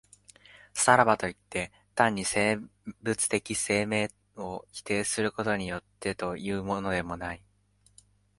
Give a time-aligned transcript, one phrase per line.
[0.73, 2.57] さらばといって、単に生
[3.03, 7.43] 物的生命を否定することによってというのでもない。